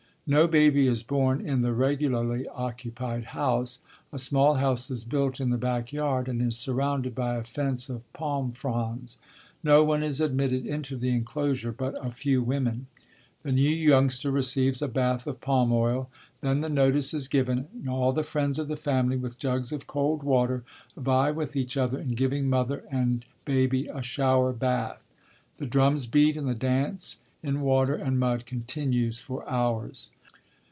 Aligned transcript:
No 0.27 0.47
baby 0.47 0.87
is 0.87 1.03
born 1.03 1.41
in 1.41 1.59
the 1.59 1.73
regularly 1.73 2.47
occupied 2.47 3.25
house. 3.35 3.79
A 4.13 4.17
small 4.19 4.53
house 4.53 4.89
is 4.89 5.03
built 5.03 5.41
in 5.41 5.49
the 5.49 5.57
back 5.57 5.91
yard 5.91 6.29
and 6.29 6.41
is 6.41 6.55
surrounded 6.57 7.13
by 7.13 7.35
a 7.35 7.43
fence 7.43 7.89
of 7.89 8.01
palm 8.13 8.53
fronds. 8.53 9.17
No 9.61 9.83
one 9.83 10.01
is 10.03 10.21
admitted 10.21 10.65
into 10.65 10.95
the 10.95 11.09
enclosure 11.09 11.73
but 11.73 11.95
a 11.99 12.11
few 12.11 12.41
women. 12.41 12.85
The 13.43 13.51
new 13.51 13.69
youngster 13.69 14.31
receives 14.31 14.81
a 14.81 14.87
bath 14.87 15.27
of 15.27 15.41
palm 15.41 15.73
oil, 15.73 16.09
then 16.39 16.61
the 16.61 16.69
notice 16.69 17.13
is 17.13 17.27
given 17.27 17.67
and 17.73 17.89
all 17.89 18.13
the 18.13 18.23
friends 18.23 18.57
of 18.57 18.69
the 18.69 18.77
family 18.77 19.17
with 19.17 19.37
jugs 19.39 19.73
of 19.73 19.85
cold 19.85 20.23
water 20.23 20.63
vie 20.95 21.31
with 21.31 21.57
each 21.57 21.75
other 21.75 21.99
in 21.99 22.11
giving 22.11 22.49
mother 22.49 22.85
and 22.89 23.25
baby 23.43 23.87
a 23.87 24.01
shower 24.01 24.53
bath. 24.53 25.01
The 25.57 25.65
drums 25.67 26.07
beat 26.07 26.37
and 26.37 26.47
the 26.47 26.55
dance 26.55 27.23
in 27.43 27.59
water 27.59 27.95
and 27.95 28.17
mud 28.17 28.45
continues 28.45 29.19
for 29.19 29.43
hours. 29.49 30.09